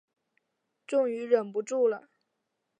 [0.87, 2.09] 终于忍不住了